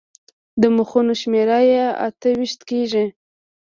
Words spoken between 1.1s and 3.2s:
شمېره یې اته ویشت کېږي.